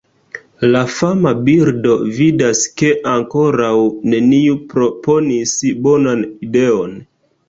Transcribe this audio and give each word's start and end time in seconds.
La 0.75 0.79
fama 0.91 1.33
birdo 1.49 1.97
vidas 2.19 2.61
ke 2.81 2.89
ankoraŭ 3.11 3.73
neniu 4.13 4.55
proponis 4.71 5.53
bonan 5.85 6.25
ideon. 6.49 6.97